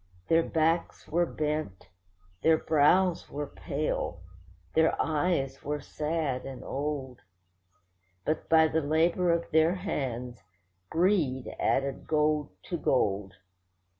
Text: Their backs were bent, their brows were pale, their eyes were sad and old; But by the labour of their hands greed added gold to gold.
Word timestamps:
Their 0.29 0.41
backs 0.41 1.07
were 1.07 1.27
bent, 1.27 1.87
their 2.41 2.57
brows 2.57 3.29
were 3.29 3.45
pale, 3.45 4.21
their 4.73 4.99
eyes 4.99 5.61
were 5.61 5.79
sad 5.79 6.43
and 6.43 6.63
old; 6.63 7.19
But 8.25 8.49
by 8.49 8.67
the 8.67 8.81
labour 8.81 9.31
of 9.31 9.51
their 9.51 9.75
hands 9.75 10.41
greed 10.89 11.55
added 11.59 12.07
gold 12.07 12.49
to 12.63 12.77
gold. 12.79 13.35